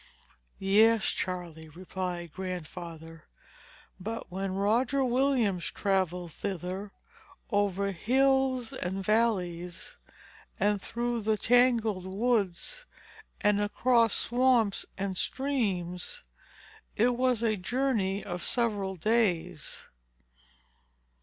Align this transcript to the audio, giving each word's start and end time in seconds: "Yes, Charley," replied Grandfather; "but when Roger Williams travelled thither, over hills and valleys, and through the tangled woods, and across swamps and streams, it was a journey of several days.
"Yes, 0.57 1.05
Charley," 1.11 1.69
replied 1.69 2.31
Grandfather; 2.33 3.25
"but 3.99 4.31
when 4.31 4.55
Roger 4.55 5.03
Williams 5.05 5.65
travelled 5.67 6.31
thither, 6.31 6.91
over 7.51 7.91
hills 7.91 8.73
and 8.73 9.05
valleys, 9.05 9.97
and 10.59 10.81
through 10.81 11.21
the 11.21 11.37
tangled 11.37 12.05
woods, 12.07 12.87
and 13.41 13.61
across 13.61 14.15
swamps 14.15 14.87
and 14.97 15.15
streams, 15.15 16.23
it 16.95 17.15
was 17.15 17.43
a 17.43 17.55
journey 17.55 18.23
of 18.23 18.41
several 18.41 18.95
days. 18.95 19.83